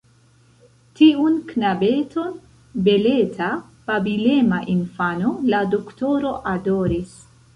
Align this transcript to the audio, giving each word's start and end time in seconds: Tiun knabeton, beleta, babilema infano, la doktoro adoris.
Tiun 0.99 1.35
knabeton, 1.49 2.31
beleta, 2.87 3.49
babilema 3.91 4.61
infano, 4.79 5.35
la 5.55 5.61
doktoro 5.77 6.35
adoris. 6.53 7.13